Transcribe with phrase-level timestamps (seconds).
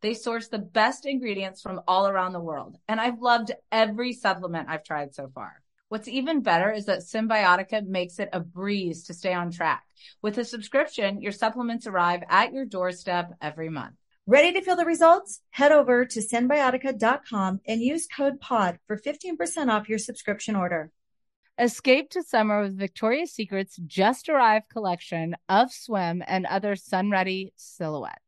[0.00, 4.68] They source the best ingredients from all around the world, and I've loved every supplement
[4.68, 5.60] I've tried so far.
[5.88, 9.84] What's even better is that Cymbiotika makes it a breeze to stay on track.
[10.22, 13.94] With a subscription, your supplements arrive at your doorstep every month.
[14.26, 15.40] Ready to feel the results?
[15.50, 20.92] Head over to cymbiotika.com and use code POD for 15% off your subscription order.
[21.58, 27.52] Escape to summer with Victoria's Secret's just arrived collection of swim and other sun ready
[27.56, 28.27] silhouettes.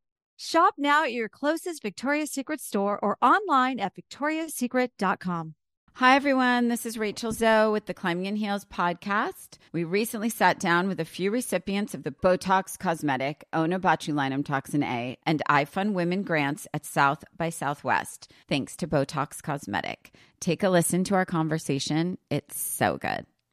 [0.43, 5.53] Shop now at your closest Victoria's Secret store or online at victoriassecret.com.
[5.93, 6.67] Hi, everyone.
[6.67, 9.59] This is Rachel Zoe with the Climbing in Heels podcast.
[9.71, 15.15] We recently sat down with a few recipients of the Botox Cosmetic, Onabotulinum Toxin A,
[15.27, 20.11] and iFund Women grants at South by Southwest, thanks to Botox Cosmetic.
[20.39, 22.17] Take a listen to our conversation.
[22.31, 23.27] It's so good.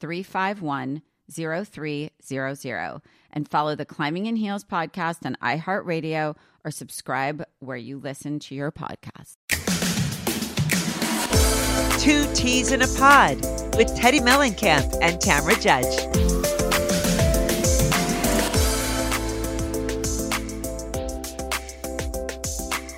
[0.00, 3.00] 351 0300
[3.30, 8.54] and follow the Climbing in Heels podcast on iHeartRadio or subscribe where you listen to
[8.54, 9.36] your podcast.
[12.00, 13.36] Two T's in a Pod
[13.76, 16.28] with Teddi Mellencamp and Tamra Judge.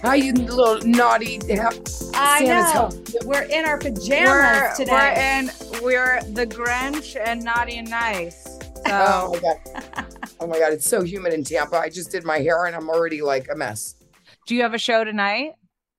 [0.03, 1.38] Hi, you little naughty.
[2.15, 2.91] I know.
[3.25, 4.93] We're in our pajamas we're, today.
[4.93, 5.50] We're in.
[5.82, 8.44] We're the Grinch and naughty and nice.
[8.44, 8.60] So.
[8.86, 10.06] Oh my god.
[10.41, 11.76] Oh my god, it's so humid in Tampa.
[11.76, 13.94] I just did my hair and I'm already like a mess.
[14.46, 15.52] Do you have a show tonight?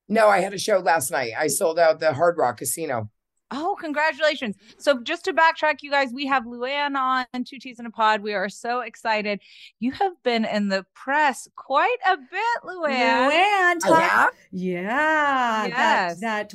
[0.09, 1.31] No, I had a show last night.
[1.37, 3.09] I sold out the Hard Rock Casino.
[3.53, 4.55] Oh, congratulations.
[4.77, 8.21] So just to backtrack, you guys, we have Luann on Two T's in a Pod.
[8.21, 9.41] We are so excited.
[9.79, 13.29] You have been in the press quite a bit, Luann.
[13.31, 14.29] Luann, Oh, yeah?
[14.51, 16.19] yeah, Yes.
[16.21, 16.53] that, that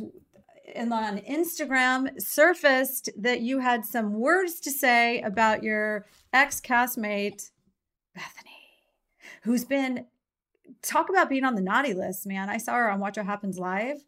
[0.76, 7.50] and on Instagram surfaced that you had some words to say about your ex castmate
[8.16, 10.06] Bethenny, who's been
[10.82, 12.48] talk about being on the naughty list, man.
[12.48, 13.98] I saw her on Watch What Happens Live.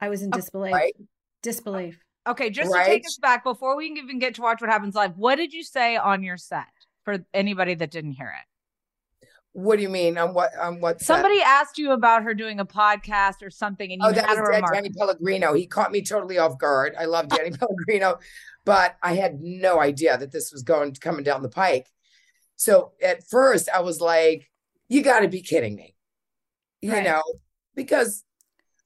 [0.00, 0.72] I was in disbelief.
[0.72, 0.94] Right?
[1.42, 1.98] Disbelief.
[2.26, 5.16] Okay, just to take us back before we even get to watch what happens live,
[5.16, 6.68] what did you say on your set
[7.04, 8.46] for anybody that didn't hear it?
[9.52, 10.16] What do you mean?
[10.16, 11.02] On what on what?
[11.02, 14.40] Somebody asked you about her doing a podcast or something, and you Oh, that had
[14.40, 14.74] was a.
[14.74, 15.52] Danny Pellegrino.
[15.52, 16.94] He caught me totally off guard.
[16.98, 18.18] I love Danny Pellegrino,
[18.64, 21.86] but I had no idea that this was going coming down the pike.
[22.56, 24.50] So at first I was like,
[24.88, 25.96] you got to be kidding me.
[26.80, 27.04] You Right.
[27.04, 27.22] know,
[27.74, 28.24] because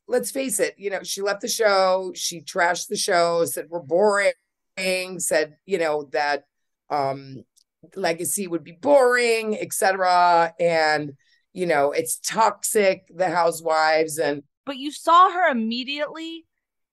[0.08, 3.80] let's face it, you know, she left the show, she trashed the show, said we're
[3.80, 4.32] boring,
[5.18, 6.44] said, you know, that
[6.90, 7.44] um
[7.94, 10.52] legacy would be boring, etc.
[10.58, 11.12] And
[11.52, 16.44] you know, it's toxic, the housewives, and but you saw her immediately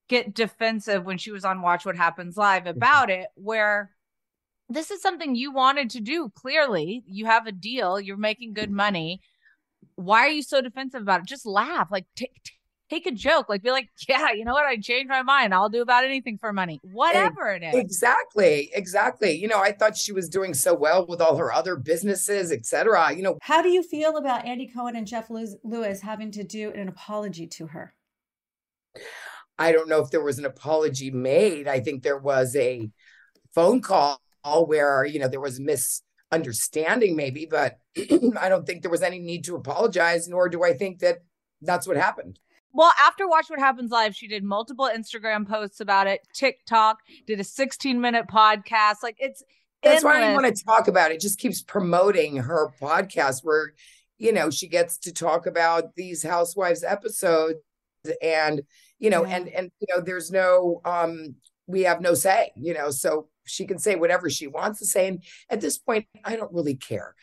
[0.07, 2.77] get defensive when she was on Watch What Happens Live mm-hmm.
[2.77, 3.91] about it, where
[4.69, 6.31] this is something you wanted to do.
[6.35, 9.21] Clearly, you have a deal, you're making good money.
[9.95, 11.27] Why are you so defensive about it?
[11.27, 12.51] Just laugh, like take
[12.93, 14.65] take a joke, like be like, yeah, you know what?
[14.65, 15.53] I changed my mind.
[15.53, 17.75] I'll do about anything for money, whatever it is.
[17.75, 19.31] Exactly, exactly.
[19.31, 23.13] You know, I thought she was doing so well with all her other businesses, etc.
[23.13, 26.71] You know, How do you feel about Andy Cohen and Jeff Lewis having to do
[26.71, 27.93] an apology to her?
[29.57, 31.67] I don't know if there was an apology made.
[31.67, 32.89] I think there was a
[33.53, 34.19] phone call
[34.65, 37.77] where, you know, there was misunderstanding maybe, but
[38.39, 41.19] I don't think there was any need to apologize, nor do I think that
[41.61, 42.39] that's what happened.
[42.73, 47.39] Well, after Watch What Happens Live, she did multiple Instagram posts about it, TikTok, did
[47.39, 48.97] a 16 minute podcast.
[49.03, 49.43] Like it's
[49.83, 50.43] That's why I endless.
[50.43, 51.19] want to talk about it.
[51.21, 53.73] Just keeps promoting her podcast where,
[54.17, 57.59] you know, she gets to talk about these housewives episodes
[58.21, 58.63] and,
[58.99, 59.35] you know, Yeah.
[59.37, 61.35] and and you know, there's no um
[61.67, 65.07] we have no say, you know, so she can say whatever she wants to say.
[65.07, 67.13] And at this point, I don't really care.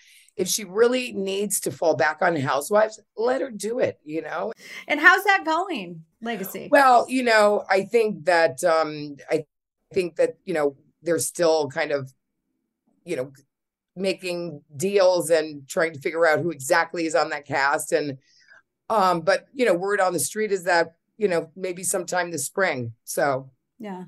[0.41, 4.53] If she really needs to fall back on housewives, let her do it, you know.
[4.89, 6.69] And how's that going, Legacy?
[6.71, 9.45] Well, you know, I think that um I
[9.93, 12.13] think that, you know, they're still kind of,
[13.05, 13.33] you know,
[13.97, 17.93] making deals and trying to figure out who exactly is on that cast.
[17.93, 18.17] And
[18.89, 22.47] um, but you know, word on the street is that, you know, maybe sometime this
[22.47, 22.95] spring.
[23.05, 24.05] So yeah.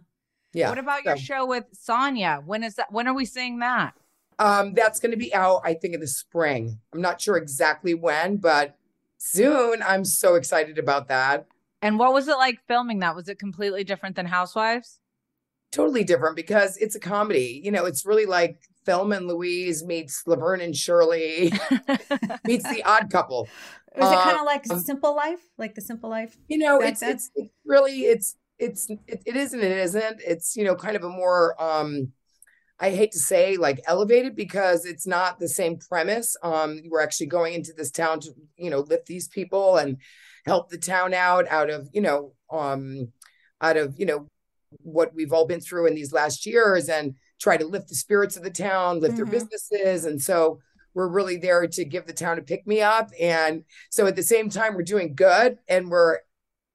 [0.55, 0.71] yeah.
[0.71, 2.43] What about your show with Sonja?
[2.43, 2.91] When is that?
[2.91, 3.95] When are we seeing that?
[4.43, 6.79] Um that's gonna be out, I think, in the spring.
[6.93, 8.77] I'm not sure exactly when, but
[9.19, 9.83] soon.
[9.83, 11.47] I'm so excited about that.
[11.83, 13.15] And what was it like filming that?
[13.17, 15.01] Was it completely different than Housewives?
[15.71, 17.61] totally different because it's a comedy.
[17.65, 21.53] You know, it's really like Thelma and Louise meets Laverne and Shirley
[22.45, 23.53] meets the odd couple.
[23.97, 25.41] Is it kind Um, of like Simple Life?
[25.59, 26.37] Like the Simple Life?
[26.49, 30.21] You know, it's it's it's really it's it's it, it isn't it isn't.
[30.27, 32.13] It's you know kind of a more um
[32.83, 36.37] I hate to say like elevated because it's not the same premise.
[36.43, 39.97] Um we're actually going into this town to you know lift these people and
[40.45, 43.13] help the town out out of you know um
[43.61, 44.27] out of you know
[44.83, 48.37] what we've all been through in these last years and try to lift the spirits
[48.37, 49.33] of the town, lift their Mhm.
[49.33, 50.05] businesses.
[50.05, 50.61] And so
[50.95, 53.11] we're really there to give the town a pick me up.
[53.21, 56.19] And so at the same time, we're doing good and we're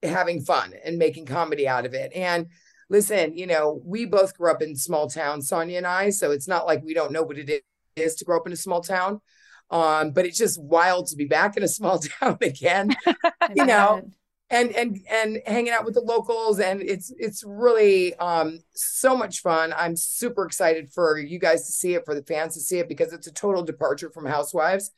[0.04, 2.12] having fun and making comedy out of it.
[2.14, 2.48] And
[2.90, 6.10] listen, you know, we both grew up in small towns, Sonja and I.
[6.10, 7.64] So it's not like we don't know what it
[7.96, 9.22] is to grow up in a small town.
[9.70, 12.96] Um, but it's just wild to be back in a small town again
[13.56, 14.10] You know,
[14.50, 19.42] and and and hanging out with the locals and it's it's really um so much
[19.42, 22.80] fun i'm super excited for you guys to see it for the fans to see
[22.80, 24.92] it because it's a total departure from housewives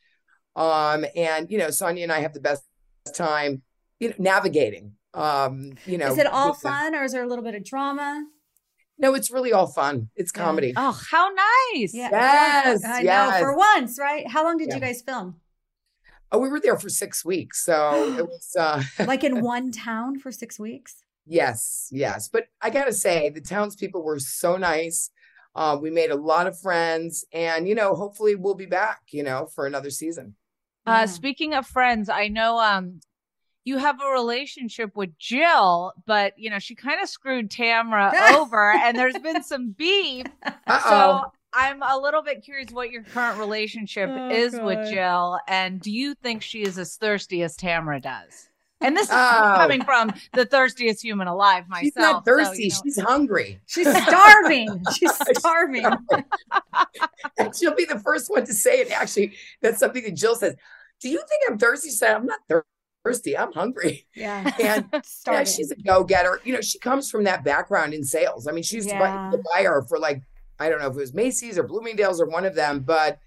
[0.54, 2.62] um and you know sonja and i have the best
[3.14, 3.62] time
[3.98, 7.44] you know navigating um you know Is it all fun or is there a little
[7.44, 8.24] bit of drama?
[8.98, 10.42] no it's really all fun it's Yeah.
[10.44, 11.28] comedy Oh, how
[11.74, 11.92] nice.
[11.94, 12.08] Yeah.
[12.12, 13.32] Yes, I yes.
[13.32, 13.38] know.
[13.40, 14.28] For once, right?
[14.28, 14.74] How long did Yeah.
[14.76, 15.40] you guys film?
[16.32, 17.74] oh we were there for six weeks so
[18.18, 21.02] it was uh Like in one town for six weeks?
[21.26, 22.28] Yes, yes.
[22.28, 25.10] But I gotta say, the townspeople were so nice.
[25.54, 29.00] Uh, we made a lot of friends, and you know, hopefully, we'll be back.
[29.10, 30.34] You know, for another season.
[30.86, 31.06] Uh, Yeah.
[31.06, 33.00] speaking of friends, I know um
[33.64, 38.72] you have a relationship with Jill, but you know she kind of screwed Tamra over,
[38.72, 40.26] and there's been some beef.
[40.66, 45.38] Uh So I'm a little bit curious what your current relationship Oh, is with Jill,
[45.48, 48.48] and do you think she is as thirsty as Tamra does?
[48.82, 49.54] And this is Oh.
[49.58, 51.84] coming from the thirstiest human alive myself.
[51.84, 52.62] she's not so, thirsty.
[52.62, 53.60] you know- She's hungry.
[53.66, 54.82] She's starving.
[54.96, 55.84] She's starving.
[57.38, 58.90] and she'll be the first one to say it.
[58.90, 60.54] Actually, that's something that Jill says.
[61.00, 61.88] Do you think I'm thirsty?
[61.88, 62.64] She said, I'm not thir-
[63.04, 63.36] thirsty.
[63.36, 64.06] I'm hungry.
[64.14, 64.50] Yeah.
[64.60, 64.86] And
[65.26, 66.40] yeah, she's a go-getter.
[66.44, 68.46] You know, she comes from that background in sales.
[68.46, 69.30] I mean, she used to buy, Yeah.
[69.32, 70.22] to buy her for like,
[70.58, 73.18] I don't know if it was Macy's or Bloomingdale's or one of them, but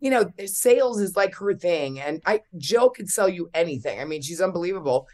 [0.00, 2.00] you know, sales is like her thing.
[2.00, 4.00] And I Jill could sell you anything.
[4.00, 5.06] I mean, she's unbelievable.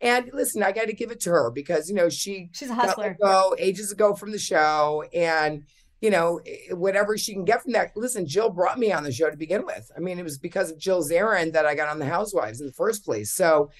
[0.00, 2.74] And listen, I got to give it to her because you know she She's a
[2.74, 3.16] hustler.
[3.20, 5.64] go ages ago from the show, and
[6.00, 7.92] you know eh, whatever she can get from that.
[7.96, 9.90] Listen, Jill brought me on the show to begin with.
[9.96, 12.66] I mean, it was because of Jill Zarin that I got on the Housewives in
[12.66, 13.32] the first place.
[13.32, 13.70] So,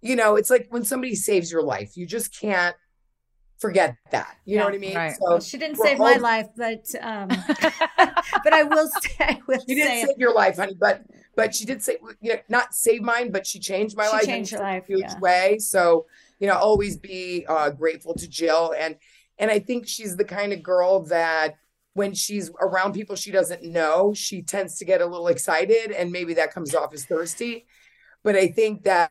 [0.00, 2.76] you know, it's like when somebody saves your life, you just can't
[3.58, 4.36] forget that.
[4.44, 4.96] You Yeah, know what I mean?
[4.96, 5.12] right.
[5.12, 7.28] So Well, she didn't we're save my life, but um,
[7.98, 11.02] but I will say, I will She didn't say save your life, honey, but
[11.34, 14.26] but she did say you know not save mine, but she changed my She life
[14.26, 15.18] changed in your a life, huge yeah.
[15.20, 15.58] way.
[15.58, 16.06] So
[16.38, 18.96] you know, always be uh, grateful to Jill, and
[19.38, 21.56] and I think she's the kind of girl that
[21.94, 26.12] when she's around people she doesn't know, she tends to get a little excited, and
[26.12, 27.66] maybe that comes off as thirsty.
[28.22, 29.10] But I think that,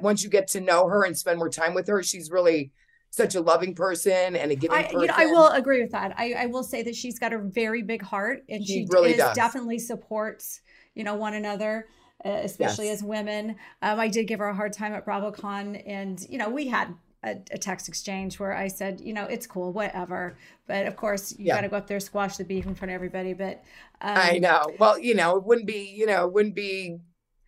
[0.00, 2.70] once you get to know her and spend more time with her, she's really
[3.10, 5.00] such a loving person and a giving I, person.
[5.00, 6.14] you know, I will agree with that.
[6.16, 9.14] I, I will say that she's got a very big heart, and She she, really
[9.14, 10.60] definitely supports,
[10.94, 11.88] you know, one another.
[12.24, 13.02] uh, especially Yes.
[13.02, 13.56] as women.
[13.82, 16.94] Um, I did give her a hard time at BravoCon, and you know, we had
[17.24, 20.36] a, a text exchange where I said, you know, it's cool, whatever.
[20.66, 21.56] But of course, you Yeah.
[21.56, 23.32] got to go up there, squash the beef in front of everybody.
[23.32, 23.62] But
[24.00, 24.66] um, I know.
[24.78, 26.98] Well, you know, it wouldn't be, you know, it wouldn't be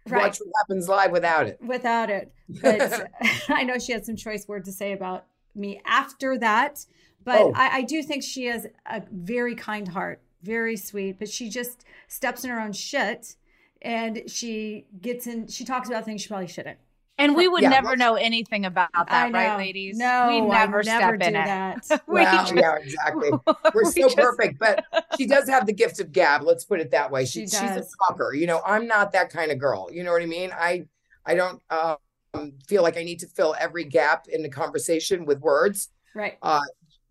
[0.07, 0.23] Right.
[0.25, 1.59] watch what happens live without it.
[1.63, 2.31] without it.
[2.61, 3.11] But
[3.49, 6.85] I know she had some choice words to say about me after that.
[7.25, 7.53] But Oh.
[7.55, 11.19] I, I do think she has a very kind heart, very sweet.
[11.19, 13.35] But she just steps in her own shit,
[13.81, 15.47] and she gets in.
[15.49, 16.79] She talks about things she probably shouldn't.
[17.17, 19.39] And we would Yeah, never well- know anything about that, know.
[19.39, 19.97] right, ladies?
[19.97, 21.33] No, we never, I step never in do it.
[21.33, 22.03] that.
[22.09, 23.31] We Well, just- yeah, exactly.
[23.75, 24.85] We're we so just- perfect, but
[25.17, 26.43] she does have the gift of gab.
[26.43, 27.25] Let's put it that way.
[27.25, 27.95] She, She she's a does.
[28.09, 28.35] talker.
[28.35, 29.89] You know, I'm not that kind of girl.
[29.93, 30.51] You know what I mean?
[30.53, 30.87] I
[31.25, 35.39] I don't um, feel like I need to fill every gap in the conversation with
[35.41, 35.91] words.
[36.17, 36.37] Right.
[36.43, 36.61] Uh,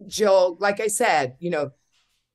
[0.07, 1.72] Jill, like I said, you know,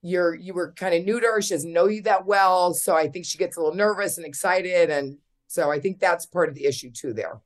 [0.01, 1.43] you're you were kind of new to her.
[1.43, 4.27] She doesn't know you that well, so I think she gets a little nervous and
[4.27, 7.13] excited, and so I think that's part of the issue too.
[7.13, 7.41] There.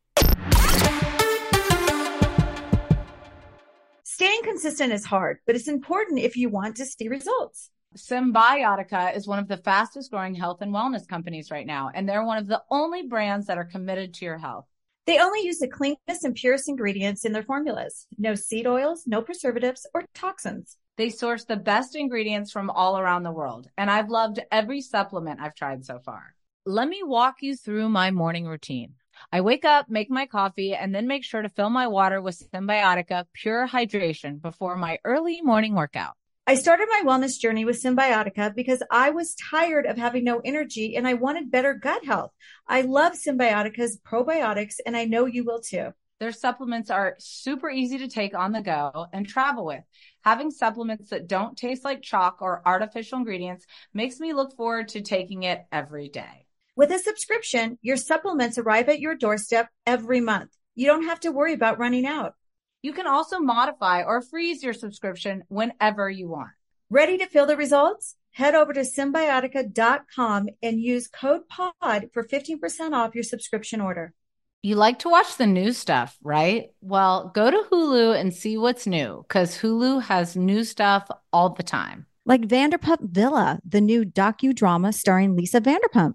[4.22, 7.70] Staying consistent is hard, but it's important if you want to see results.
[7.96, 12.24] Cymbiotika is one of the fastest growing health and wellness companies right now, and they're
[12.24, 14.66] one of the only brands that are committed to your health.
[15.06, 18.06] They only use the cleanest and purest ingredients in their formulas.
[18.16, 20.76] No seed oils, no preservatives or toxins.
[20.96, 25.40] They source the best ingredients from all around the world, and I've loved every supplement
[25.40, 26.36] I've tried so far.
[26.64, 28.94] Let me walk you through my morning routine.
[29.30, 32.42] I wake up, make my coffee, and then make sure to fill my water with
[32.52, 36.14] Cymbiotika Pure Hydration before my early morning workout.
[36.44, 40.96] I started my wellness journey with Cymbiotika because I was tired of having no energy
[40.96, 42.32] and I wanted better gut health.
[42.66, 45.90] I love Cymbiotika's probiotics and I know you will too.
[46.18, 49.82] Their supplements are super easy to take on the go and travel with.
[50.24, 55.00] Having supplements that don't taste like chalk or artificial ingredients makes me look forward to
[55.00, 56.41] taking it every day.
[56.74, 60.50] With a subscription, your supplements arrive at your doorstep every month.
[60.74, 62.32] You don't have to worry about running out.
[62.80, 66.48] You can also modify or freeze your subscription whenever you want.
[66.88, 68.16] Ready to feel the results?
[68.30, 74.14] Head over to cymbiotika.com and use code POD for 15% off your subscription order.
[74.62, 76.70] You like to watch the new stuff, right?
[76.80, 81.62] Well, go to Hulu and see what's new because Hulu has new stuff all the
[81.62, 82.06] time.
[82.24, 86.14] Like Vanderpump Villa, the new docudrama starring Lisa Vanderpump.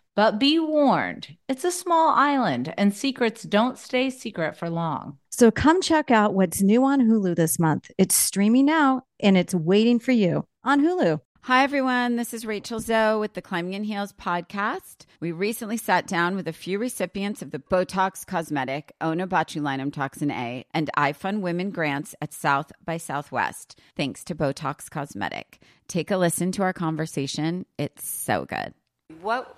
[0.13, 5.17] But be warned, it's a small island and secrets don't stay secret for long.
[5.29, 7.89] So come check out what's new on Hulu this month.
[7.97, 11.21] It's streaming now and it's waiting for you on Hulu.
[11.45, 12.17] Hi, everyone.
[12.17, 15.05] This is Rachel Zoe with the Climbing in Heels podcast.
[15.21, 20.65] We recently sat down with a few recipients of the Botox Cosmetic, Onabotulinum Toxin A,
[20.71, 25.61] and iFund Women grants at South by Southwest, thanks to Botox Cosmetic.
[25.87, 27.65] Take a listen to our conversation.
[27.79, 28.75] It's so good.
[29.21, 29.57] What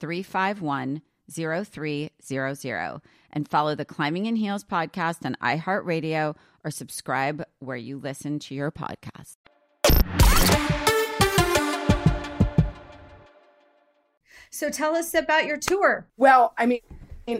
[0.00, 3.00] 351 0300
[3.32, 8.54] and follow the Climbing in Heels podcast on iHeartRadio or subscribe where you listen to
[8.54, 9.36] your podcast.
[14.50, 16.08] So tell us about your tour.
[16.16, 16.80] Well, I mean,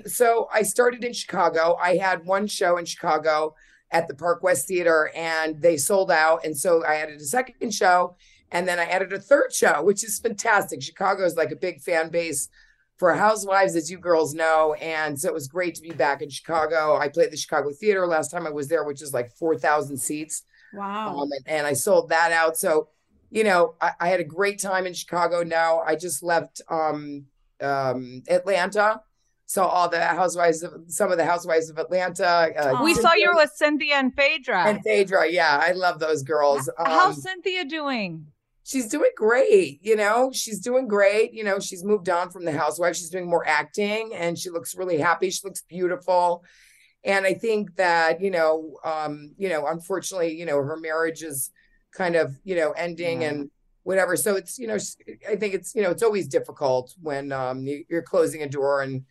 [0.07, 1.76] so I started in Chicago.
[1.81, 3.55] I had one show in Chicago
[3.90, 6.45] at the Park West Theater and they sold out.
[6.45, 8.17] And so I added a second show
[8.52, 10.83] And then I added a third show, which is fantastic.
[10.83, 12.49] Chicago is like a big fan base
[12.97, 14.75] for Housewives, as you girls know.
[14.75, 16.97] And so it was great to be back in Chicago.
[16.97, 20.42] I played the Chicago Theater last time I was there, which is like 4,000 seats.
[20.75, 21.16] Wow.
[21.16, 22.57] Um, and, and I sold that out.
[22.57, 22.88] So,
[23.30, 25.42] you know, I, I had a great time in Chicago.
[25.42, 27.26] Now I just left um,
[27.61, 29.00] um, Atlanta.
[29.47, 32.25] Saw all the housewives of some of the housewives of Atlanta.
[32.57, 33.00] Uh, we Aw.
[33.00, 34.64] saw you with Cynthia and Phaedra.
[34.69, 35.28] and Phaedra.
[35.28, 36.69] Yeah, I love those girls.
[36.78, 38.26] How's Um, Cynthia doing?
[38.71, 39.81] She's doing great.
[39.83, 41.33] You know, she's doing great.
[41.33, 42.95] You know, she's moved on from the housewife.
[42.95, 45.29] She's doing more acting and she looks really happy.
[45.31, 46.45] She looks beautiful.
[47.03, 51.50] And I think that, you know, um, you know, unfortunately, you know, her marriage is
[51.93, 53.31] kind of, you know, ending Yeah.
[53.31, 53.50] and
[53.83, 54.15] whatever.
[54.17, 54.79] So it's, you know,
[55.29, 58.83] I think it's, you know, it's always difficult when um you, you're closing a door
[58.83, 59.03] and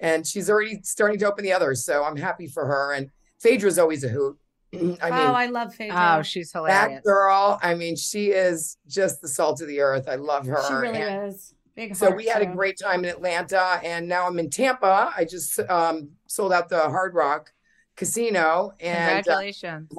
[0.00, 1.82] and she's already starting to open the others.
[1.82, 2.92] So I'm happy for her.
[2.92, 3.08] And
[3.40, 4.36] Phaedra's always a hoot.
[4.74, 6.16] I mean, oh, I love Phaedra.
[6.18, 6.96] Oh, she's hilarious.
[6.96, 10.08] that girl, I mean, she is just the salt of the earth.
[10.08, 10.58] I love her.
[10.68, 11.54] she really And is.
[11.74, 15.12] Big So heart, we had a great time in Atlanta, and now I'm in Tampa.
[15.16, 17.52] I just um, sold out the Hard Rock
[17.96, 19.92] Casino, and uh, Congratulations.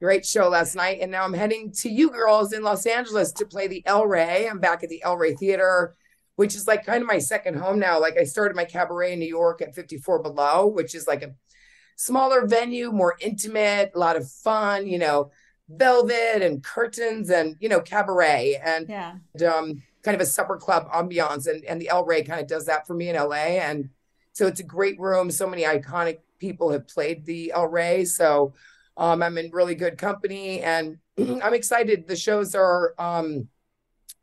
[0.00, 0.98] great show last night.
[1.00, 4.48] And now I'm heading to you girls in Los Angeles to play the El Rey.
[4.48, 5.94] I'm back at the El Rey Theater,
[6.36, 8.00] which is like kind of my second home now.
[8.00, 11.34] Like I started my cabaret in New York at 54 Below, which is like a
[12.06, 15.30] smaller venue, more intimate, a lot of fun, you know,
[15.68, 19.14] velvet and curtains and, you know, cabaret and Yeah.
[19.48, 21.46] um, kind of a supper club ambiance.
[21.46, 23.60] And, and the El Rey kind of does that for me in LA.
[23.68, 23.88] And
[24.32, 25.30] so it's a great room.
[25.30, 28.04] So many iconic people have played the El Rey.
[28.04, 28.52] So
[28.96, 32.08] um, I'm in really good company and I'm excited.
[32.08, 33.46] The shows are um,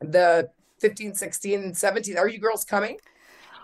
[0.02, 2.18] the 15, 16, and 17.
[2.18, 2.98] Are you girls coming?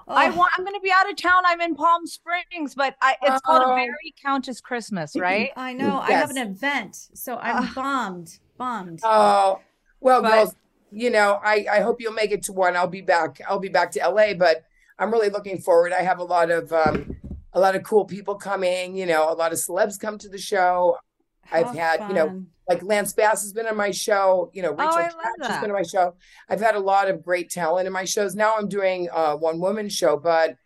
[0.08, 0.52] I want.
[0.56, 1.42] I'm going to be out of town.
[1.46, 3.74] I'm in Palm Springs, but I, it's called a Oh.
[3.74, 5.50] Very Countess Christmas, right?
[5.56, 5.98] I know.
[5.98, 7.72] I have an event, so I'm Ah.
[7.74, 8.38] bummed.
[8.58, 9.00] Bummed.
[9.02, 9.60] Oh,
[10.00, 10.54] well, But- girls,
[10.92, 12.76] you know, I, I hope you'll make it to one.
[12.76, 13.40] I'll be back.
[13.48, 14.64] I'll be back to LA, but
[14.98, 15.92] I'm really looking forward.
[15.92, 17.16] I have a lot of um,
[17.52, 18.96] a lot of cool people coming.
[18.96, 20.96] You know, a lot of celebs come to the show.
[21.52, 24.50] I've How had, you know, like Lance Bass has been on my show.
[24.52, 26.14] You know, Rachel Oh, Cash has been on my show.
[26.48, 28.34] I've had a lot of great talent in my shows.
[28.34, 30.56] Now I'm doing a one woman show, but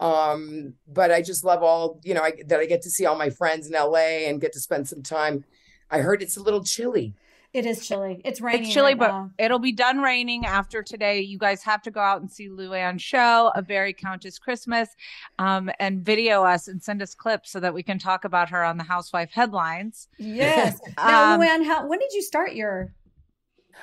[0.00, 3.16] um, but I just love all you know I, that I get to see all
[3.16, 5.44] my friends in LA and get to spend some time.
[5.90, 7.14] I heard it's a little chilly.
[7.54, 8.20] It is chilly.
[8.26, 8.64] It's raining.
[8.64, 9.30] It's chilly, right but now.
[9.38, 11.20] it'll be done raining after today.
[11.20, 14.90] You guys have to go out and see Luann's show, A Very Countess Christmas,
[15.38, 18.62] um, and video us and send us clips so that we can talk about her
[18.62, 20.08] on the Housewife headlines.
[20.18, 20.78] yes.
[20.98, 22.92] Now, Um, Luann, how when did you start your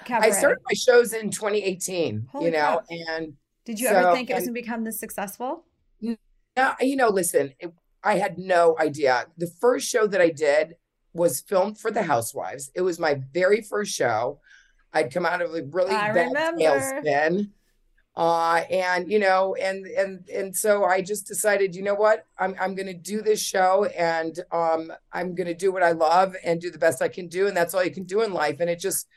[0.06, 0.28] cabaret?
[0.30, 3.00] I started my shows in 2018, Holy you know, crap.
[3.18, 3.34] and
[3.66, 5.66] Did you ever think it was going to become this successful?
[6.00, 7.74] Yeah, you know, listen, it,
[8.04, 9.26] I had no idea.
[9.38, 10.76] The first show that I did
[11.16, 12.72] was filmed for the Housewives.
[12.76, 14.40] It was my very first show.
[14.94, 16.62] I'd come out of a really I bad remember.
[16.62, 17.50] tailspin.
[18.18, 22.56] Uh, and you know, and and and so I just decided, you know what, I'm
[22.60, 26.72] I'm gonna do this show and um I'm gonna do what I love and do
[26.72, 28.60] the best I can do, and that's all you can do in life.
[28.60, 29.08] And it just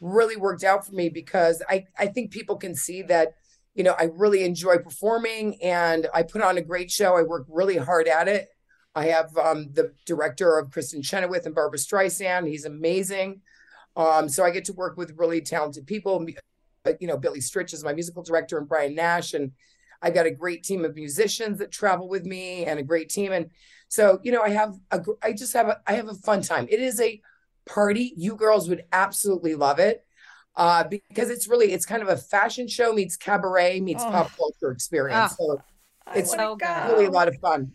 [0.00, 3.34] really worked out for me because I I think people can see that
[3.74, 7.16] you know, I really enjoy performing and I put on a great show.
[7.16, 8.48] I work really hard at it.
[8.94, 12.48] I have um, the director of Kristin Chenoweth and Barbra Streisand.
[12.48, 13.40] He's amazing.
[13.96, 16.24] Um, so I get to work with really talented people.
[17.00, 19.34] You know, Billy Stritch is my musical director and Brian Nash.
[19.34, 19.52] And
[20.02, 23.32] I've got a great team of musicians that travel with me and a great team.
[23.32, 23.50] And
[23.88, 26.66] so, you know, I have a, I just have a, I have a fun time.
[26.70, 27.20] It is a
[27.66, 28.12] party.
[28.16, 30.04] You girls would absolutely love it
[30.56, 34.10] uh, because it's really it's kind of a fashion show meets cabaret meets Oh.
[34.10, 35.36] pop culture experience.
[35.36, 35.62] so
[36.14, 36.86] It's wanna so go.
[36.92, 37.72] really a lot of fun.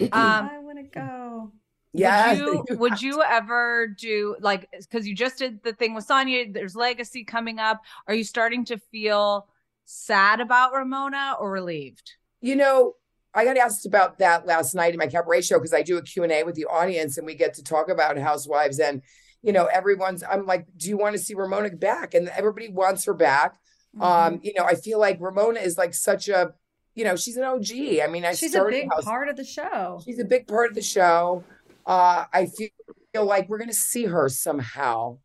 [0.12, 1.52] Um, I want to go.
[1.92, 6.06] Yeah, Would you, would you ever do like because you just did the thing with
[6.06, 6.52] Sonja?
[6.52, 7.80] There's Legacy coming up.
[8.06, 9.48] Are you starting to feel
[9.84, 12.12] sad about Ramona or relieved?
[12.40, 12.94] You know,
[13.34, 16.02] I got asked about that last night in my cabaret show because I do a
[16.02, 19.02] Q&A with the audience and we get to talk about housewives and
[19.42, 23.04] you know everyone's I'm like do you want to see Ramona back and everybody wants
[23.04, 23.56] her back
[23.96, 24.02] Mm-hmm.
[24.04, 26.52] um you know I feel like Ramona is like such a
[26.94, 29.44] you know she's an OG I mean I She's a big House- part of the
[29.44, 30.00] show.
[30.04, 31.44] she's a big part of the show
[31.86, 32.68] uh I feel,
[33.12, 35.18] feel like we're going to see her somehow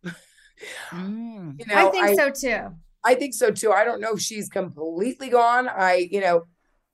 [0.91, 1.59] Mm.
[1.59, 2.75] you know I think so too.
[3.03, 3.71] I think so too.
[3.71, 5.67] I don't know if she's completely gone.
[5.69, 6.43] I, you know,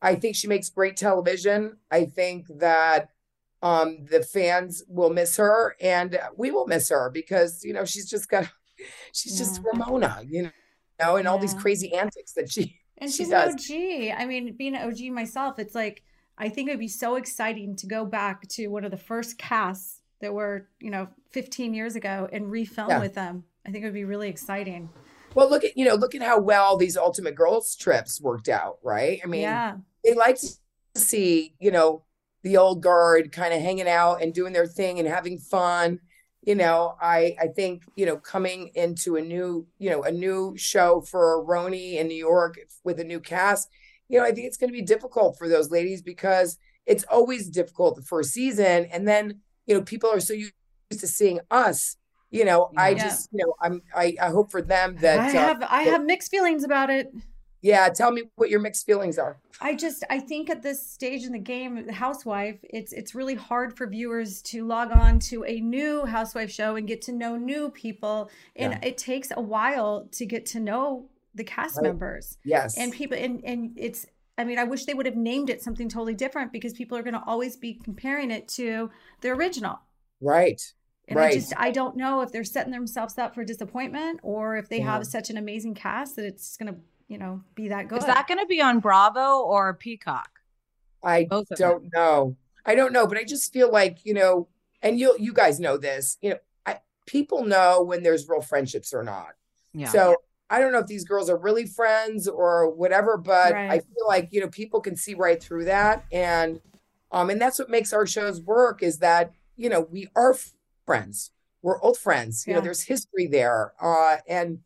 [0.02, 1.78] I think she makes great television.
[1.92, 3.10] I think that
[3.62, 8.10] um the fans will miss her and we will miss her because, you know, she's
[8.10, 8.50] just got
[9.14, 10.50] she's just Ramona, you
[11.00, 13.54] know, and all these crazy antics that she And she's does.
[13.70, 14.16] an OG.
[14.22, 16.04] I mean, being an OG myself, it's like
[16.38, 20.02] I think it'd be so exciting to go back to one of the first casts
[20.22, 23.00] that were, you know, 15 years ago and refilm Yeah.
[23.00, 23.44] with them.
[23.66, 24.90] I think it would be really exciting.
[25.36, 28.78] Well, look at you know, look at how well these Ultimate Girls trips worked out,
[28.84, 29.20] right?
[29.24, 29.78] I mean, yeah.
[30.04, 30.48] they like to
[30.96, 32.04] see you know
[32.44, 36.00] the old guard kind of hanging out and doing their thing and having fun.
[36.44, 40.56] You know, I I think you know coming into a new you know a new
[40.58, 43.70] show for RHONY in New York with a new cast.
[44.10, 47.50] You know, I think it's going to be difficult for those ladies because it's always
[47.50, 50.54] difficult the first season, and then you know people are so used
[50.92, 51.96] to seeing us
[52.32, 55.32] you know i just you know i'm i, I hope for them that I uh,
[55.32, 57.08] have I have mixed feelings about it.
[57.62, 61.24] Yeah tell me what your mixed feelings are I just I think at this stage
[61.24, 65.60] in the game, Housewife, it's it's really hard for viewers to log on to a
[65.60, 68.80] new Housewife show and get to know new people, and Yeah.
[68.90, 71.84] it takes a while to get to know the cast Right.
[71.90, 73.16] members yes and people.
[73.18, 74.08] And and it's
[74.40, 77.04] I mean I wish they would have named it something totally different because people are
[77.04, 78.90] going to always be comparing it to
[79.22, 79.78] the original.
[80.22, 80.74] right
[81.08, 81.34] And I Right.
[81.34, 84.92] just I don't know if they're setting themselves up for disappointment or if they Yeah.
[84.94, 86.80] have such an amazing cast that it's going to
[87.12, 88.00] you know be that good.
[88.00, 90.30] Is that going to be on Bravo or Peacock?
[91.04, 94.48] i Both don't know i don't know but i just feel like you know
[94.84, 98.94] and you you guys know this you know I, people know when there's real friendships
[98.94, 99.34] or not
[99.74, 99.90] Yeah.
[99.90, 100.16] So
[100.52, 104.28] I don't know if these girls are really friends or whatever, but I feel like
[104.32, 106.60] you know people can see right through that, and
[107.10, 110.52] um, and that's what makes our shows work is that you know we are f-
[110.86, 112.46] friends, we're old friends.
[112.46, 114.60] You know, there's history there, uh, and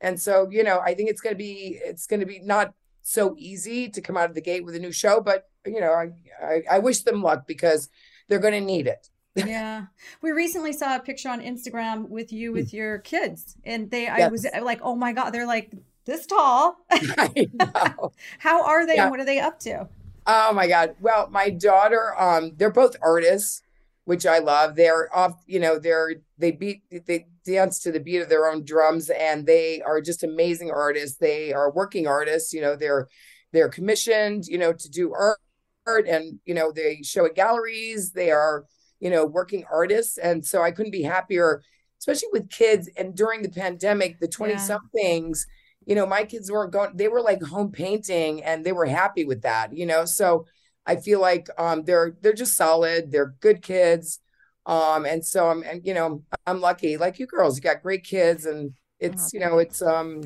[0.00, 3.88] and so you know I think it's gonna be it's gonna be not so easy
[3.88, 6.10] to come out of the gate with a new show, but you know I
[6.44, 7.88] I, I wish them luck because
[8.28, 9.08] they're gonna need it.
[9.36, 9.86] yeah
[10.22, 14.18] we recently saw a picture on instagram with you with your kids and they i
[14.20, 14.30] Yes.
[14.30, 15.74] was like oh my god they're like
[16.06, 16.78] this tall
[18.38, 19.02] how are they Yeah.
[19.02, 19.88] and what are they up to
[20.28, 20.96] Oh my God.
[21.00, 23.62] Well, my daughter, um, they're both artists,
[24.06, 24.74] which I love.
[24.74, 28.64] They're off, you know, they're they beat they dance to the beat of their own
[28.64, 31.16] drums and they are just amazing artists.
[31.18, 33.08] They are working artists, you know, they're
[33.52, 38.30] they're commissioned, you know, to do art and you know, they show at galleries, they
[38.30, 38.64] are,
[39.00, 40.18] you know, working artists.
[40.18, 41.62] And so I couldn't be happier,
[42.00, 42.90] especially with kids.
[42.96, 45.46] And during the pandemic, the 20 somethings
[45.88, 49.24] you know my kids weren't going they were like home painting and they were happy
[49.24, 50.04] with that you know?
[50.04, 50.46] So
[50.84, 53.12] i feel like um they're they're just solid.
[53.12, 54.18] They're good kids
[54.66, 58.04] um and so i'm and you know i'm lucky like you girls you got great
[58.04, 60.20] kids and it's you know it's um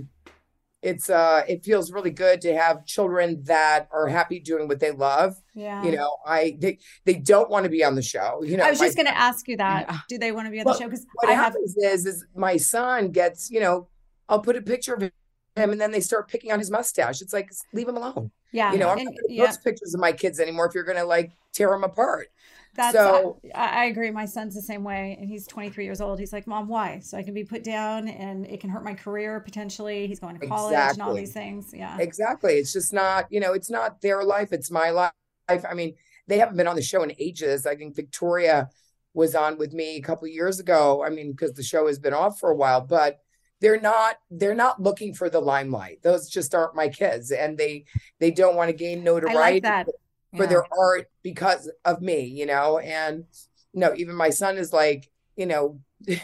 [0.83, 4.91] it's uh it feels really good to have children that are happy doing what they
[4.93, 5.37] love.
[5.55, 5.83] Yeah.
[5.85, 8.71] you know i they they don't want to be on the show you know i
[8.71, 9.87] was just going to ask you that.
[9.89, 9.99] Yeah.
[10.09, 10.89] do they want to be on Well, the show?
[10.89, 13.89] Because what i have happens is is my son gets you know
[14.29, 15.11] i'll put a picture of him
[15.57, 17.21] and then they start picking on his mustache.
[17.21, 18.31] It's like leave him alone.
[18.53, 19.47] Yeah you know i'm and- not going to yeah.
[19.47, 22.29] post pictures of my kids anymore if you're going to like tear them apart
[22.75, 24.11] That's So- I, I agree.
[24.11, 26.19] My son's the same way, and he's 23 years old.
[26.19, 27.01] He's like, "Mom, why?
[27.01, 30.07] So I can be put down, and it can hurt my career potentially.
[30.07, 31.73] He's going to college and all these things.
[31.75, 35.13] Yeah, exactly it's just not you know it's not their life it's my life
[35.49, 35.95] i mean
[36.27, 38.69] they haven't been on the show in ages i think victoria
[39.15, 41.99] was on with me a couple of years ago i mean because the show has
[41.99, 43.19] been off for a while but
[43.61, 47.85] they're not they're not looking for the limelight those just aren't my kids and they
[48.19, 49.89] they don't want to gain I notoriety like that.
[50.37, 52.79] For their art because of me, you know.
[52.79, 53.25] And
[53.73, 56.19] you know, even my son is like, you know, you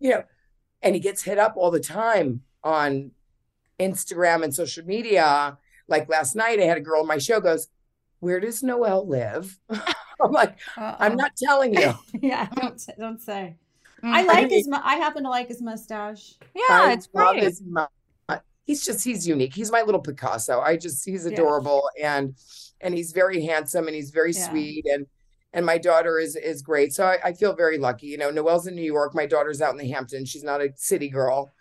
[0.00, 0.24] know,
[0.82, 3.12] and he gets hit up all the time on
[3.78, 5.58] Instagram and social media.
[5.88, 7.68] Like last night, I had a girl on my show goes,
[8.20, 10.96] "Where does Noel live?" I'm like, Uh-oh.
[10.98, 13.56] "I'm not telling you." yeah, don't say- don't say.
[14.02, 14.12] Mm.
[14.12, 14.68] I like mean- his.
[14.72, 16.34] I happen to like his mustache.
[16.54, 17.44] Yeah, I it's love great.
[17.44, 17.62] his
[18.66, 19.54] He's just he's unique.
[19.54, 20.60] He's my little Picasso.
[20.60, 21.32] I just he's Yeah.
[21.32, 22.34] adorable and
[22.80, 24.48] and he's very handsome and he's very Yeah.
[24.50, 25.06] sweet and
[25.52, 26.92] and my daughter is is great.
[26.92, 28.08] So I, I feel very lucky.
[28.08, 29.14] You know, Noel's in New York.
[29.14, 30.28] My daughter's out in the Hamptons.
[30.28, 31.52] She's not a city girl.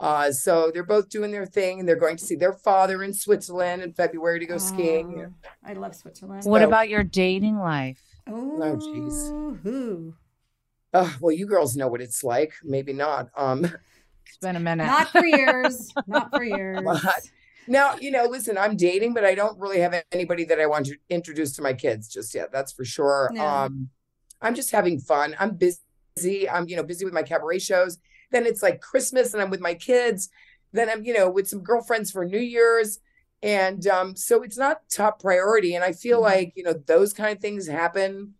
[0.00, 3.14] Uh, so they're both doing their thing and they're going to see their father in
[3.14, 5.26] Switzerland in February to go skiing.
[5.26, 6.44] Oh, I love Switzerland.
[6.44, 8.02] What So- about your dating life?
[8.26, 9.66] Oh, jeez.
[9.66, 10.14] Ooh.
[10.92, 12.54] Uh, well, you girls know what it's like.
[12.64, 13.28] Maybe not.
[13.36, 13.70] Um,
[14.28, 14.86] It's been a minute.
[14.86, 15.92] Not for years.
[16.06, 16.82] Not for years.
[16.84, 17.22] What?
[17.68, 20.86] Now, you know, listen, I'm dating, but I don't really have anybody that I want
[20.86, 22.52] to introduce to my kids just yet.
[22.52, 23.30] That's for sure.
[23.32, 23.44] No.
[23.44, 23.88] Um,
[24.40, 25.34] I'm just having fun.
[25.40, 26.48] I'm busy.
[26.48, 27.98] I'm, you know, busy with my cabaret shows.
[28.30, 30.28] Then it's like Christmas and I'm with my kids.
[30.72, 33.00] Then I'm, you know, with some girlfriends for New Year's.
[33.42, 35.74] And um, so it's not top priority.
[35.74, 36.24] And I feel Mhm.
[36.24, 38.34] like, you know, those kind of things happen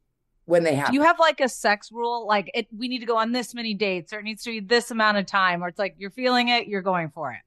[0.47, 0.93] when they happen.
[0.93, 2.27] Do you have like a sex rule?
[2.27, 4.61] Like it we need to go on this many dates or it needs to be
[4.61, 7.41] this amount of time or it's like you're feeling it, you're going for it.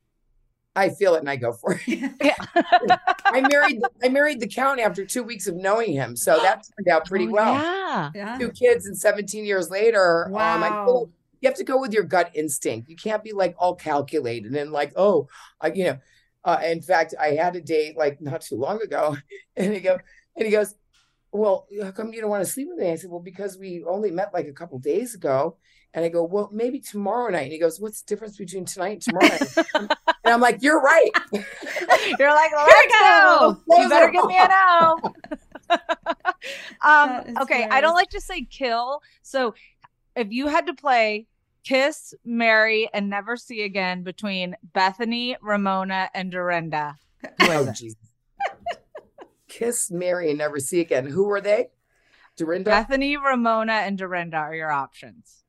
[0.76, 2.12] I feel it and I go for it.
[2.22, 2.36] Yeah.
[3.26, 6.16] I married I married the count after two weeks of knowing him.
[6.16, 7.54] So that turned out pretty Oh, well.
[7.54, 8.12] Yeah.
[8.16, 8.38] yeah.
[8.38, 10.86] two kids and 17 years later um i Wow.
[10.86, 11.10] feel
[11.42, 12.90] you have to go with your gut instinct.
[12.90, 15.30] You can't be like all calculated and like, oh,
[15.62, 15.98] I, you know.
[16.44, 19.16] Uh, in fact, I had a date like not too long ago,
[19.58, 19.98] and he go
[20.36, 20.76] and he goes,
[21.32, 23.84] "Well, how come you don't want to sleep with me?" I said, "Well, because we
[23.88, 25.58] only met like a couple days ago."
[25.94, 28.92] And I go, "Well, maybe tomorrow night." And he goes, "What's the difference between tonight
[28.92, 29.58] and tomorrow night?"
[30.24, 31.12] and I'm like, "You're right."
[32.20, 33.58] You're like, let's go.
[33.66, 35.00] Close You better give me an O.
[35.70, 35.80] um,
[36.82, 39.02] That is okay, I don't like to say kill.
[39.22, 39.54] So
[40.16, 41.28] if you had to play
[41.64, 46.96] kiss, marry, and never see again between Bethenny, Ramona, and Dorinda,
[47.42, 47.76] oh, it?
[47.76, 47.98] Jesus.
[49.50, 51.06] Kiss, marry, and never see again.
[51.08, 51.70] Who were they?
[52.38, 52.72] Dorinda.
[52.72, 55.44] Bethenny, Ramona, and Dorinda are your options.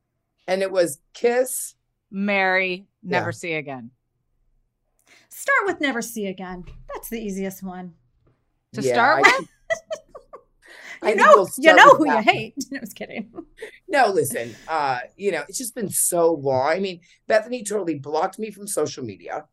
[0.48, 1.76] and it was kiss.
[2.10, 3.32] Marry, never Yeah.
[3.32, 3.92] see again.
[5.28, 6.64] Start with never see again.
[6.92, 7.94] That's the easiest one.
[8.72, 9.48] To Yeah, start I with,
[11.02, 12.54] I You think know, we'll you know with who you hate.
[12.70, 13.32] No, I was kidding.
[13.88, 16.66] No, listen, uh, you know, it's just been so long.
[16.68, 19.46] I mean, Bethenny totally blocked me from social media.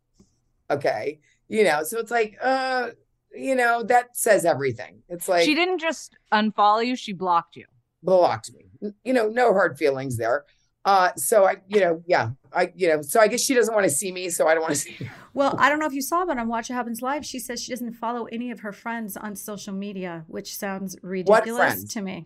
[0.72, 1.20] Okay.
[1.48, 2.90] You know, so it's like, uh,
[3.38, 5.02] you know, that says everything.
[5.10, 7.66] It's like she didn't just unfollow you; she blocked you.
[8.04, 8.94] blocked me.
[9.04, 10.46] You know, no hard feelings there.
[10.86, 13.84] Uh, so I, you know, yeah, I, you know, so I guess she doesn't want
[13.84, 15.12] to see me, so I don't want to see her.
[15.34, 17.62] Well, I don't know if you saw, but on Watch What Happens Live, she says
[17.62, 22.26] she doesn't follow any of her friends on social media, which sounds ridiculous to me.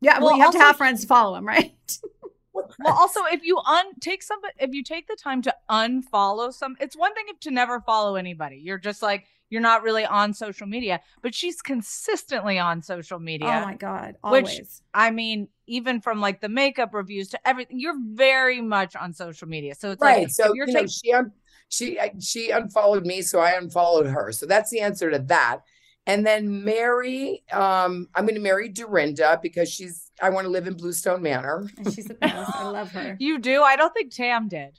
[0.00, 1.74] Yeah, well, Well, you have to have friends to follow them, right?
[2.52, 6.52] What Well, also, if you un take some, if you take the time to unfollow
[6.52, 8.60] some, it's one thing if to never follow anybody.
[8.62, 13.62] You're just like you're not really on social media, but she's consistently on social media.
[13.62, 14.82] Oh my God, Which- always.
[14.92, 19.46] I mean, even from like the makeup reviews to everything, you're very much on social
[19.46, 19.76] media.
[19.76, 20.22] So it's right.
[20.22, 21.30] like so you're you know, she un-
[21.68, 24.32] she she unfollowed me, so I unfollowed her.
[24.32, 25.60] So that's the answer to that.
[26.06, 30.10] And then Mary, um, I'm going to marry Dorinda because she's.
[30.20, 31.68] I want to live in Bluestone Manor.
[31.78, 32.56] And she's the best.
[32.56, 33.16] I love her.
[33.20, 33.62] you do.
[33.62, 34.78] I don't think Tam did.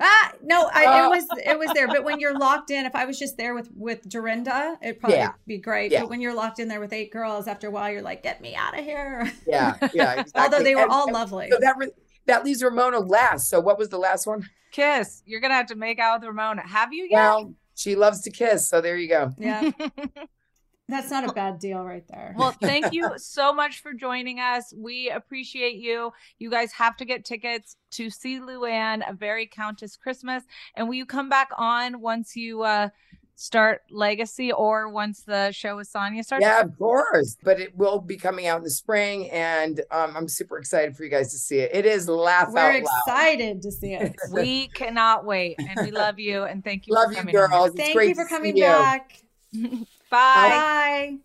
[0.00, 1.88] Ah, no, I, Uh, it was it was there.
[1.88, 5.18] But when you're locked in, if I was just there with with Dorinda, it'd probably
[5.18, 5.32] Yeah.
[5.46, 5.90] be great.
[5.92, 6.00] Yeah.
[6.00, 8.40] But when you're locked in there with eight girls, after a while, you're like, get
[8.40, 9.30] me out of here.
[9.46, 10.12] Yeah, yeah.
[10.20, 10.32] Exactly.
[10.42, 11.48] Although they were And- all and lovely.
[11.50, 11.92] So that re-
[12.26, 13.48] that leaves Ramona last.
[13.50, 14.48] So what was the last one?
[14.72, 15.22] Kiss.
[15.26, 16.66] You're gonna have to make out with Ramona.
[16.66, 17.18] Have you yet?
[17.18, 18.68] Well, she loves to kiss.
[18.68, 19.32] So there you go.
[19.38, 19.70] Yeah,
[20.88, 22.34] that's not a bad deal right there.
[22.36, 24.72] Well, thank you so much for joining us.
[24.76, 26.12] We appreciate you.
[26.38, 30.42] You guys have to get tickets to see Luann, a very Countess Christmas.
[30.74, 32.88] And will you come back on once you uh
[33.36, 36.42] start Legacy or once the show with Sonja starts?
[36.42, 37.36] Yeah, of course.
[37.42, 41.04] But it will be coming out in the spring, and um, I'm super excited for
[41.04, 41.70] you guys to see it.
[41.74, 42.54] It is laugh out.
[42.54, 42.84] We're out loud.
[43.06, 44.14] excited to see it.
[44.30, 45.56] We cannot wait.
[45.58, 46.44] And we love you.
[46.44, 47.50] And thank you Love for you, coming on.
[47.50, 47.68] girls.
[47.70, 48.64] It's Thank great you for to see coming you.
[48.64, 49.20] back.
[50.14, 51.18] Bye.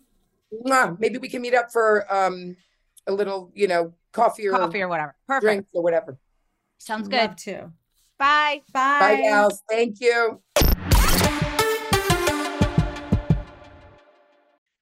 [0.64, 0.90] Bye.
[0.98, 2.56] Maybe we can meet up for um
[3.06, 5.14] a little, you know, coffee or Coffee or whatever.
[5.28, 5.42] Perfect.
[5.44, 6.18] drinks or whatever.
[6.78, 7.38] Sounds Love good.
[7.38, 7.72] to.
[8.18, 8.62] Bye.
[8.72, 8.98] Bye.
[9.00, 9.62] Bye, gals.
[9.70, 10.42] Thank you.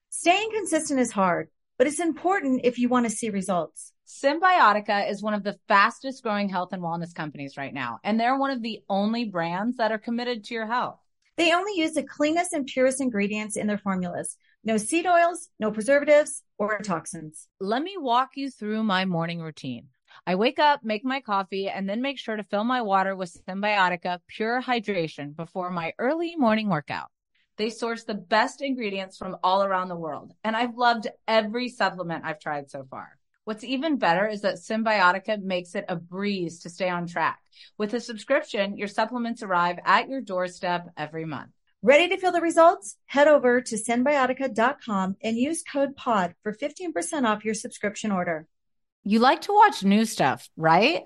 [0.09, 3.93] Staying consistent is hard, but it's important if you want to see results.
[4.07, 8.37] Cymbiotika is one of the fastest growing health and wellness companies right now, and they're
[8.37, 10.99] one of the only brands that are committed to your health.
[11.39, 14.35] They only use the cleanest and purest ingredients in their formulas.
[14.65, 17.47] No seed oils, no preservatives or toxins.
[17.61, 19.87] Let me walk you through my morning routine.
[20.27, 23.41] I wake up, make my coffee, and then make sure to fill my water with
[23.47, 27.07] Cymbiotika Pure Hydration before my early morning workout.
[27.55, 32.25] They source the best ingredients from all around the world, and I've loved every supplement
[32.25, 33.18] I've tried so far.
[33.49, 37.39] What's even better is that Cymbiotika makes it a breeze to stay on track.
[37.79, 41.49] With a subscription, your supplements arrive at your doorstep every month.
[41.81, 42.97] Ready to feel the results?
[43.07, 48.45] Head over to cymbiotika.com and use code POD for 15% off your subscription order.
[49.03, 51.05] You like to watch new stuff, right?